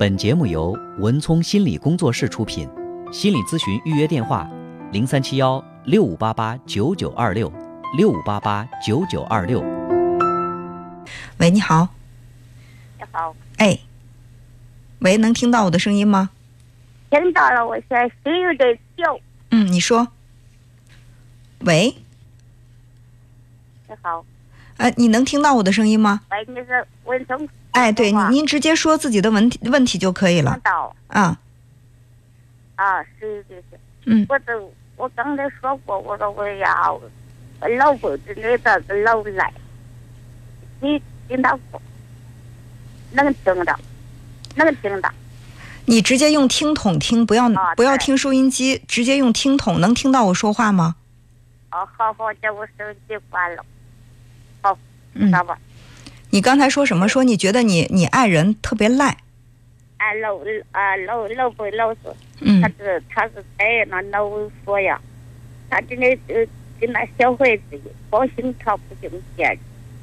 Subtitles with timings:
[0.00, 2.66] 本节目由文聪心理工作室出品，
[3.12, 4.50] 心理咨询预约电话：
[4.92, 7.52] 零三七幺六五八八九九二六
[7.98, 9.60] 六五八八九九二六。
[11.36, 11.86] 喂，你好，
[12.98, 13.78] 你好，哎，
[15.00, 16.30] 喂，能听到我的声音吗？
[17.10, 19.20] 听到了，我现在心有点跳。
[19.50, 20.08] 嗯，你说。
[21.66, 21.94] 喂，
[23.86, 24.24] 你好，
[24.78, 26.22] 呃，你能听到我的声音吗？
[26.30, 27.46] 喂，你是文聪？
[27.72, 30.60] 哎，对，您直接说自己的问题问题就可以了听。
[30.62, 31.38] 到啊，
[32.76, 39.52] 啊，是是是，嗯我都我刚才说过，我说我呀，我老公真的那个老赖，
[40.80, 41.80] 你听他说，
[43.12, 43.78] 能听到，
[44.56, 45.10] 能听到，
[45.86, 50.96] 你直接用听筒听，不要、啊不要听收音机，直接用听筒，能听到我说话吗？
[51.70, 53.64] 哦，好好，叫我手机关了，
[55.14, 55.56] 嗯知，道吧？
[56.30, 57.08] 你刚才说什么？
[57.08, 59.16] 说你觉得你你爱人特别赖。
[59.96, 60.38] 啊，老
[60.70, 62.00] 啊老老不老实。
[62.40, 64.30] 嗯他是他是在那老
[64.64, 64.98] 说呀，
[65.68, 66.46] 他真的呃
[66.80, 69.58] 跟那小孩子一高兴他不兴见，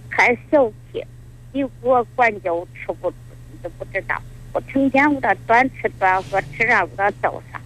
[0.10, 1.04] 还小气，
[1.52, 3.18] 你给我管教我吃不吃
[3.52, 4.22] 你都不知道，
[4.54, 7.60] 我成天给他端吃端喝，吃啥给他倒啥，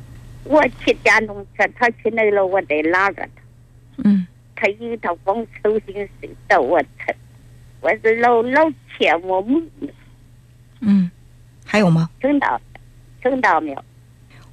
[0.45, 3.41] 我骑电动车，他去那了我得拉着他，
[4.05, 4.25] 嗯
[4.55, 7.13] 他一他光手心睡到我疼，
[7.81, 9.61] 我是老老切我母，
[10.81, 11.09] 嗯，
[11.65, 12.09] 还有吗？
[12.21, 12.61] 听到
[13.23, 13.83] 听到没有？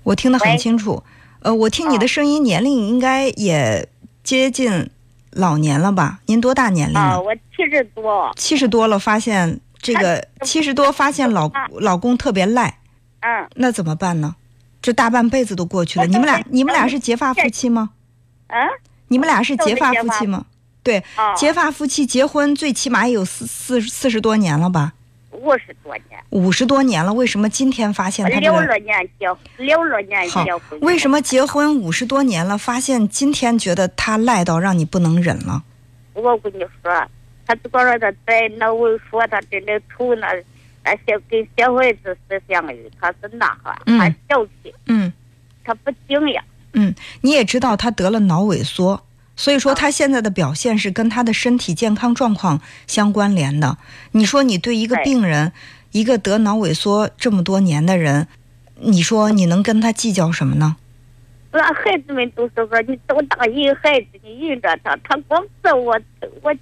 [0.03, 1.03] 我听得很清楚。
[1.41, 3.87] 呃，我听你的哦声音，年龄应该也
[4.23, 4.91] 接近
[5.31, 6.21] 老年了吧？
[6.27, 7.21] 您多大年龄啊，了？
[7.23, 12.79] 我七十多，七十多了，发现这个七十多，发现老老公特别赖，
[13.21, 14.35] 嗯那怎么办呢？
[14.81, 17.91] 这大半辈子都过去了，你们俩你们俩是结发夫妻吗？
[18.47, 18.57] 啊。
[19.11, 20.45] 你们俩是结发夫妻吗？
[20.83, 24.95] 对，啊，结发夫妻结婚最起码也有四四四十多年了吧？
[25.31, 28.59] 五十多年，五十多年了，为什么今天发现他这六个？
[28.59, 29.27] 二年结，
[29.59, 30.81] 六二年结婚。
[30.81, 35.63] 为什么结婚五十多年了，发现今天觉得他赖到让你不能忍了？
[36.15, 37.07] 我跟你说，
[37.47, 40.27] 他这个人他在脑萎缩，他真的愁那
[40.83, 45.13] 那些跟小孩子是相遇，他是那哈，嗯他小气，嗯
[45.63, 46.43] 他不敬呀。
[46.73, 49.01] 嗯，你也知道他得了脑萎缩，
[49.39, 53.79] 所以说啊他现在的表现是跟他的身体健康状况相关联的。
[54.11, 55.53] 你说你对一个病人，
[55.93, 58.27] 一个得脑萎缩这么多年的人，
[58.81, 60.77] 你说你能跟他计较什么呢？
[61.53, 65.99] 俺孩子们都是说，你多大一个孩子，你引着他，他光揍我，
[66.43, 66.55] 我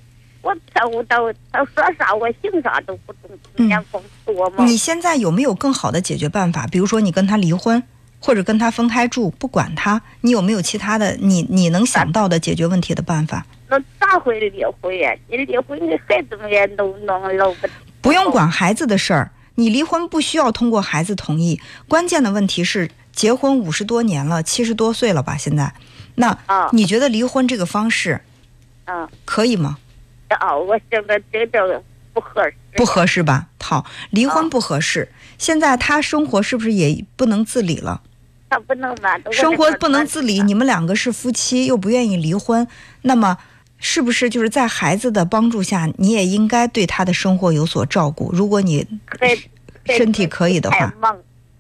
[0.43, 1.17] 我伺候到
[1.51, 4.65] 他说啥我行啥都不中，天天光说嘛。
[4.65, 6.67] 你现在有没有更好的解决办法？
[6.67, 7.83] 比如说你跟他离婚，
[8.27, 13.47] 或者跟他分开住，不管他，你有没有其他的你你能想到的解决问题的办法？
[13.69, 15.15] 那咋会离婚呀？
[15.29, 17.69] 你离婚，你孩子们也弄弄弄不。
[18.01, 21.61] 不用管孩子的事儿，你离婚不需要通过孩子同意。
[21.87, 25.37] 关键的问题是，结婚五十多年了，七十多岁了吧？
[25.37, 25.73] 现在，
[26.17, 28.21] 那啊你觉得离婚这个方式
[28.87, 29.09] 嗯。
[29.25, 29.79] 可以吗？
[30.31, 31.81] 啊，我现在觉得
[32.13, 32.55] 不合适。
[32.75, 33.47] 不合适吧？
[33.61, 35.13] 好，离婚啊不合适。
[35.39, 38.03] 现在他生活是不是也不能自理了？
[38.49, 42.67] 他不能嘛，都生活不能自理，你们两个是夫妻，又不愿意离婚，
[43.03, 43.37] 那么
[43.79, 48.31] 是不是就是在孩子的帮助下，你也应该对他的生活有所照顾？
[48.33, 48.87] 如果你
[49.87, 50.95] 身体可以的话，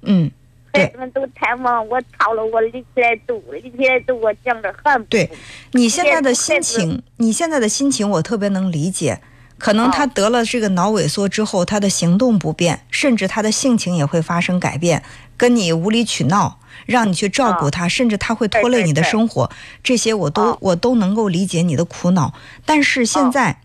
[0.02, 0.30] 嗯，
[0.72, 0.84] 对。
[0.84, 5.30] 孩子们都太忙，我操了，我立起来走，立起来走，我讲着很对
[5.72, 9.20] 你现在的心情，你现在的心情我特别能理解。
[9.58, 9.90] 可能哦。
[9.92, 15.02] 他得了这个脑萎缩之后，他的行动不便，甚至他的性情也会发生改变，
[15.36, 19.50] 跟你无理取闹，让你去照顾哦他，甚至他会拖累你的对对对生活，
[19.82, 22.34] 这些我都哦我都能够理解你的苦恼。
[22.64, 23.60] 但是现哦在，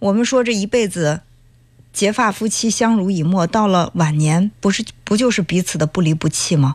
[0.00, 1.20] 我们说这一辈子
[1.92, 6.74] 结发夫妻相濡以沫，到了晚年，不是不就是彼此的不离不弃吗？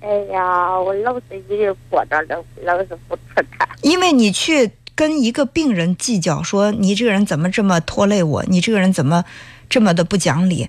[0.00, 3.66] 哎呀，我老是一个过着老，老是不吃他。
[3.80, 9.24] 因为你去跟一个病人计较，说你这个人怎么这么拖累我，你这个人怎么
[9.70, 10.68] 这么的不讲理，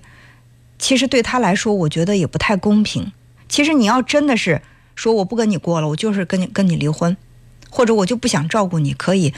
[0.78, 3.12] 其实对他来说，我觉得也不太公平。
[3.48, 4.62] 其实你要真的是
[4.94, 7.16] 说我不跟你过了，我就是跟你跟你离婚，
[7.70, 9.32] 或者我就不想照顾你，可以。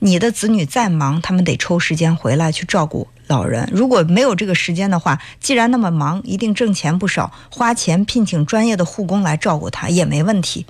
[0.00, 3.66] 你的子女再忙，他们得抽时间回来去照顾老人。
[3.72, 10.66] 如果没有这个时间的话，既然那么忙，一定挣钱不少，花钱聘请专业的护工来照顾他也没问题，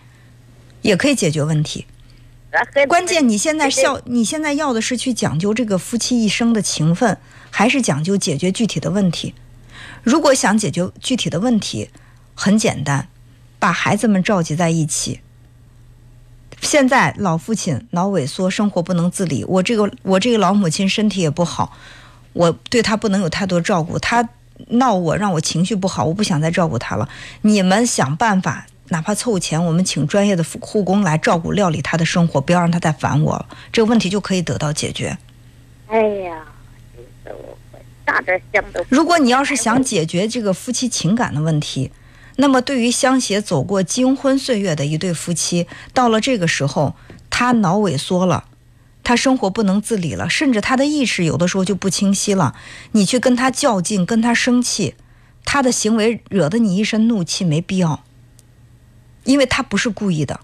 [0.82, 1.86] 也可以解决问题。
[2.86, 7.18] 关键你现在对要你现在要的是去讲究这个夫妻一生的情分，
[7.50, 9.34] 还是讲究解决具体的问题？
[10.04, 11.90] 如果想解决具体的问题，
[12.34, 13.08] 很简单，
[13.58, 15.20] 把孩子们召集在一起。
[16.60, 21.76] 现在老父亲脑萎缩，生活不能自理，我这个我这个老母亲身体也不好，
[22.32, 24.26] 我对他不能有太多照顾，他
[24.68, 27.08] 闹我，让我情绪不好，我不想再照顾他了。
[27.42, 35.16] 你们想办法，哪怕凑钱，我们请专业的护护工来照顾料理他的生活，不要让他再烦我了，这个问题就可以得到解决。
[35.88, 36.42] 哎呀，
[36.96, 37.58] 就是我
[38.06, 41.90] 咋着想都如果你要是想解决这个夫妻情感的问题，
[42.36, 46.94] 那么对于相携走过金婚岁月的一对夫妻，到了这个时候，
[47.30, 48.44] 他脑萎缩了。
[49.06, 52.54] 他生活不能自理了，甚至他的意识有的时候就不清晰了。
[52.92, 54.94] 你去跟他较劲，跟他生气，
[55.44, 58.02] 他的行为惹得你一身怒气，没必要。
[59.24, 60.40] 因为他不是故意的。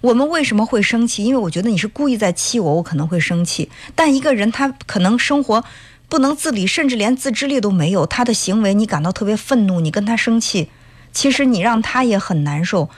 [0.00, 1.24] 我们为什么会生气？
[1.24, 3.68] 因为我觉得你是故意在气我，我可能会生气。
[3.96, 5.64] 但一个人他可能生活
[6.08, 10.70] 不能自理，甚至连自制力都没有，他的行为你感到特别愤怒，你跟他生气，
[11.18, 12.88] 其实你让他也很难受，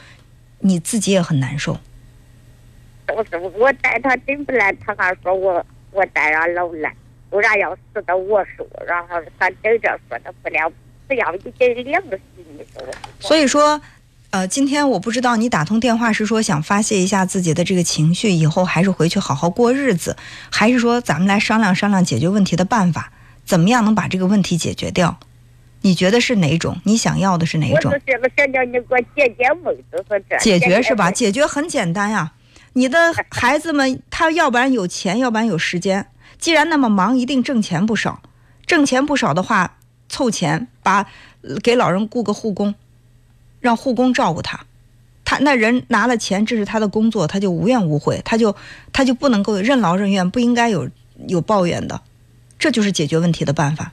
[0.59, 1.81] 你自己也很难受。
[3.59, 6.95] 我带他真不来，他还说我我带上老来，
[7.31, 10.71] 不然要死的我说，然后他等着说的不了，
[11.09, 12.85] 不要一给两个心里头。
[13.19, 13.81] 所以说，
[14.29, 20.19] 呃，今天我不知道你打通电话是说想发泄一下自己的这个情绪，以后还是回去好好过日子，
[20.51, 23.15] 还是说咱们来商量商量解决问题的办法，
[23.47, 25.19] 怎么样能把这个问题解决掉？
[25.82, 26.77] 你觉得是哪种？
[26.85, 27.99] 你想要的是哪种我？
[27.99, 31.11] 就是个想叫你给我解解闷，就是这解决是吧？
[31.11, 32.32] 解决很简单呀。
[32.75, 32.99] 你的
[33.31, 36.06] 孩子们，他要不然有钱，要不然有时间。
[36.38, 38.23] 既然那么忙，一定挣钱不少。
[38.67, 39.77] 挣钱不少的话，
[40.09, 41.06] 凑钱把
[41.43, 42.75] 呃给老人雇个护工，
[43.59, 44.61] 让护工照顾他。
[45.25, 48.55] 他那人拿了钱，这是他的工作，他就无怨无悔，他就
[48.93, 50.88] 他就不能够任劳任怨，不应该有
[51.26, 52.00] 有抱怨的。
[52.59, 53.93] 这就是解决问题的办法。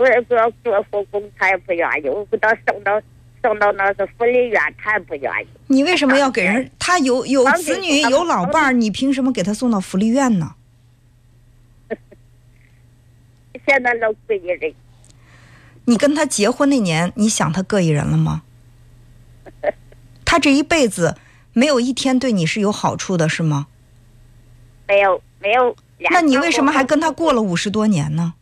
[0.00, 2.08] 我也不要做护工，他也不愿意。
[2.08, 2.98] 我给他送到
[3.42, 5.46] 送到那个福利院，他也不愿意。
[5.66, 6.70] 你为什么要给人？
[6.78, 10.54] 他有有子女，有老伴儿，你凭什么给他送到福利院呢？
[13.68, 14.72] 现在老贵人，
[15.84, 18.40] 你跟他结婚那年，你想他个一人了吗？
[20.24, 21.18] 他这一辈子
[21.52, 23.66] 没有一天对你是有好处的，是吗？
[24.88, 25.76] 没有没有。
[26.10, 28.32] 那你为什么还跟他过了五十多年呢？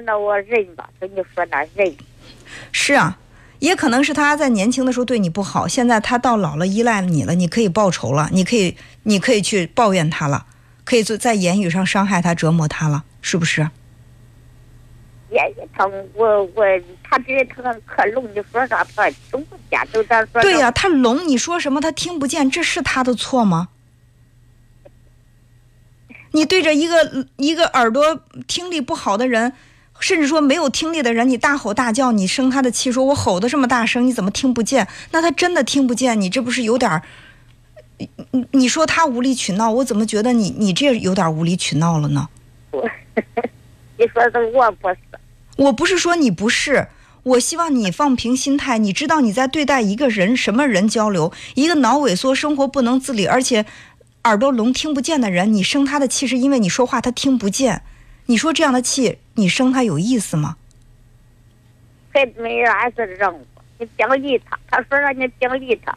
[0.00, 1.94] 那我忍吧，跟你说那忍。
[2.72, 3.18] 是啊，
[3.58, 10.46] 也可能是他在年轻的时候对你不好，现在他到老了依赖你了，你可以报仇了，你可以你可以去抱怨他了，
[10.84, 13.68] 可以做在言语上伤害他、折磨他了，是不是？
[16.14, 16.64] 我我
[17.02, 23.68] 他这疼可聋，你说啥他听不见，说对呀、他聋，你说什么他听不见，这是他的错吗？
[26.32, 29.52] 你对着一个一个耳朵听力不好的人，
[30.02, 34.88] 甚至说没有听力的人，你大吼大叫，你生他的气，说我吼的这么大声，你怎么听不见？
[35.12, 37.02] 那他真的听不见，你这不是有点儿？
[38.32, 42.28] 你你说他无理取闹，我怎么觉得你你这有点无理取闹了呢？
[42.72, 42.84] 我，
[43.96, 44.96] 你说是我不是，
[45.56, 46.88] 我不是说你不是，
[47.22, 48.78] 我希望你放平心态。
[48.78, 53.64] 你知道你在对待一个人什么人交流，一个脑萎缩、生活不能自理，而且
[54.24, 57.82] 耳朵聋听不见的人，你生他的气是因为你说话他听不见。
[58.26, 60.56] 你说这样的气，你生他有意思吗？
[62.12, 63.40] 孩子们也还是让我，
[63.78, 65.96] 你别理他，他说让你别理他，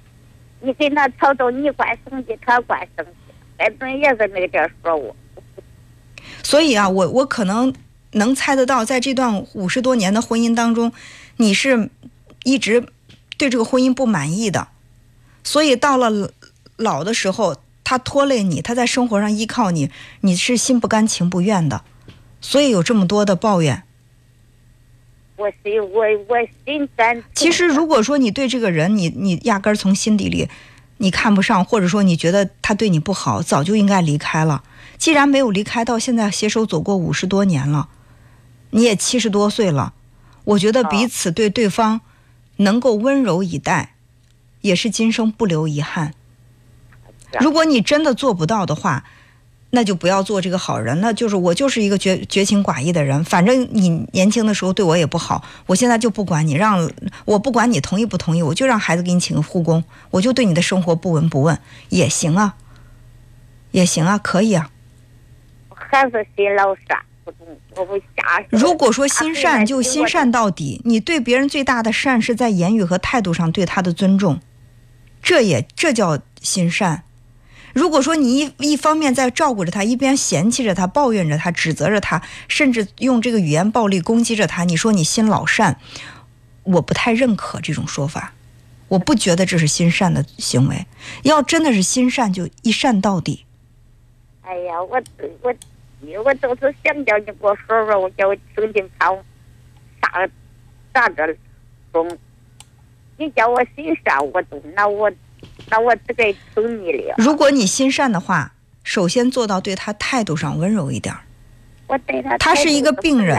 [0.62, 3.12] 你跟他吵吵，你怪生气，他怪生气，
[3.58, 5.16] 孩子们也是那个点说我。
[6.42, 7.74] 所以啊，我我可能
[8.12, 10.92] 能猜得到，在这段五十多年的婚姻当中，
[11.38, 11.90] 你是
[12.44, 12.88] 一直
[13.38, 14.70] 对这个婚姻不满意的，
[15.44, 16.32] 所以到了
[16.78, 19.92] 老的时候，他拖累你，他在生活上依靠你，
[20.22, 21.84] 你是心不甘情不愿的，
[22.46, 23.82] 所以有这么多的抱怨。
[25.36, 27.24] 我心我我心甘。
[27.34, 30.48] 其实，如果说你对这个人，你你压根儿从心底里
[30.98, 34.64] 你看不上，或者说你觉得他对你不好，早就应该离开了。
[35.00, 37.90] 既然没有离开，到现在携手走过五十多年了，
[38.70, 39.94] 你也七十多岁了，
[40.44, 42.02] 我觉得彼此对对方
[42.58, 43.96] 能够温柔以待，
[44.62, 46.14] 也是今生不留遗憾。
[47.40, 49.04] 如果你真的做不到的话，
[49.76, 51.00] 那就不要做这个好人。
[51.02, 56.90] 那就是我就是一个绝绝情寡义的人，反正你年轻的时候对我也不好，我现在就不管你，让
[57.26, 62.56] 我不管你同意不同意，我就让孩子给你请个护工，我就对你的生活不闻不问也行啊，
[63.72, 64.72] 也行啊，可以啊。
[65.70, 68.44] 还是心老善，不懂我不瞎。
[68.50, 74.40] 如果说心善就心善到底，你对别人最大的善是在言语和态度上对他的尊重，
[75.22, 77.04] 这也这叫心善。
[77.76, 85.78] 如果说你一一方面在照顾着他，一边嫌弃着他、抱怨着他、指责着他，甚至用这个语言暴力攻击着他，你说你心老善，
[86.64, 88.34] 我不太认可这种说法，
[88.88, 90.86] 我不觉得这是心善的行为。
[91.24, 93.46] 要真的是心善，就一善到底。
[94.42, 95.04] 哎呀，我
[95.42, 95.54] 我
[96.24, 99.12] 我都是想叫你给我说说，我叫我听听看，
[100.94, 101.36] 咋着
[101.92, 102.10] 中？
[103.18, 105.12] 你叫我心善，我都那我
[105.70, 107.16] 那我只该听你的。
[107.18, 108.54] 如果你心善的话，
[108.84, 111.22] 首先做到对他态度上温柔一点儿。
[111.88, 113.38] 我对他他是一个病人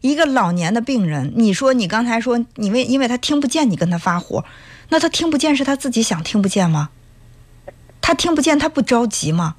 [0.00, 4.44] 一个老年的病人，你说你刚才说你为因为他听不见你跟他发火，
[4.90, 6.90] 那他听不见是他自己想听不见吗？
[8.00, 9.56] 他听不见他不着急吗？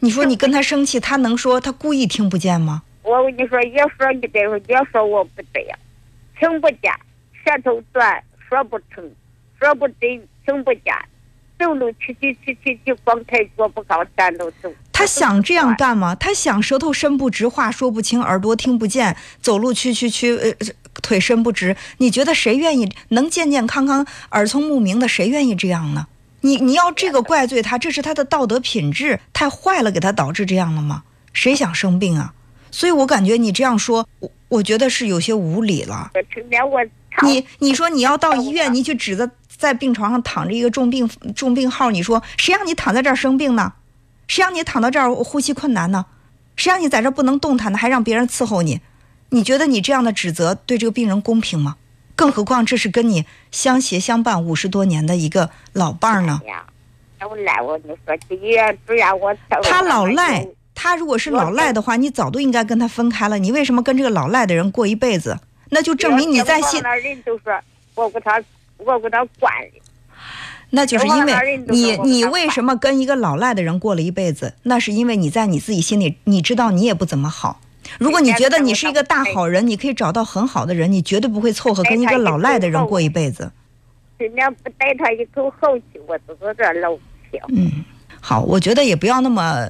[0.00, 2.82] 你说你跟他生气，他能说他故意听不见吗？
[3.02, 5.76] 我跟你说，也说你对，也说我不对呀，
[6.38, 6.92] 听不见，
[7.44, 9.10] 舌头短，说不成，
[9.58, 10.94] 说不真，听不见，
[11.58, 14.72] 走路去去去去去，光抬脚不高，站都走。
[14.92, 16.14] 他想这样干吗？
[16.14, 20.52] 他想舌头伸不直，话说不清，耳朵听不见，走路屈屈屈，呃，
[21.02, 21.76] 腿伸不直。
[21.98, 25.08] 你觉得谁愿意能健健康康、耳聪目明的？
[25.08, 26.06] 谁愿意这样呢？
[26.42, 31.02] 你你要这个怪罪他，这是他的道德品质太坏了，给他导致这样了吗？
[31.32, 32.34] 谁想生病啊？
[32.70, 36.10] 所以我感觉你这样说，我我觉得是有些无理了。
[37.22, 43.72] 你你说你要到医院，你去指着在病床上躺着一个重病重病号，你说谁让你躺在这儿生病呢？
[44.26, 46.06] 谁让你躺到这儿呼吸困难呢？
[46.56, 47.78] 谁让你在这儿不能动弹呢？
[47.78, 48.80] 还让别人伺候你？
[49.30, 51.76] 你觉得你这样的指责对这个病人公平吗？
[52.16, 56.40] 更何况这是跟你相携相伴五十多年的一个老伴儿呢。
[59.62, 63.38] 他老赖，他如果是老赖的话，你早都应该跟他分开了。
[63.38, 65.38] 你为什么跟这个老赖的人过一辈子？
[65.70, 67.58] 那就证明你在心，那人就说
[67.96, 68.40] 我给他
[68.78, 69.80] 我给他惯的。
[70.70, 74.54] 那就是因为你你为什么跟一个老赖的人过了一辈子？
[74.64, 77.60] 那是因为你在你自己心里，你知道你也不怎么好。
[77.98, 83.52] 如果你觉得你是一个大好人，你可以找到很好的人，你绝对不会凑合跟一个老赖的人过一辈子。
[84.16, 87.38] 人家不带他一口好气，我都搁这儿老气。
[87.50, 87.84] 嗯，
[88.20, 89.68] 好，我觉得也不要那么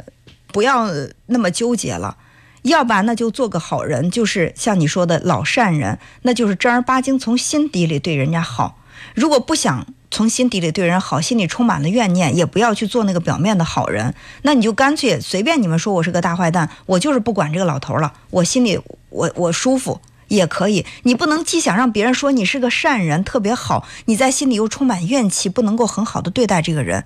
[0.52, 0.88] 不要
[1.26, 2.16] 那么纠结了，
[2.62, 8.78] 要不然那就做个好人，就是像你说的老善人，那就是正儿八经从心底里对人家好。
[9.14, 20.00] 如果不想从心底里对人好，心里充满了怨念，也不要去做那个表面的好人，那你就干脆随便你们说我是个大坏蛋，我就是不管这个老头了， 我心里我我舒服。
[20.28, 27.04] 也可以，你不能既想让别人说你是个善人，特别好，你在心里又充满怨气，不能够很好的对待这个人，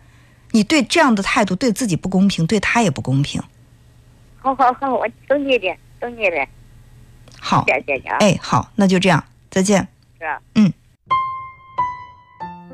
[0.52, 3.42] 你对这样的态度对自己不公平，对他也不公平。
[4.38, 6.46] 好好好，我懂你的，懂你的，
[7.40, 8.16] 好，谢谢你啊。
[8.20, 9.88] 哎，好，那就这样，再见。
[10.20, 10.72] 是。